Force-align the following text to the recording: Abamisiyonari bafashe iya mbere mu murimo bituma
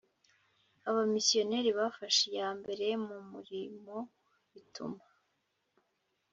Abamisiyonari 0.89 1.69
bafashe 1.79 2.23
iya 2.33 2.49
mbere 2.59 2.85
mu 3.05 3.17
murimo 3.31 3.95
bituma 4.53 5.03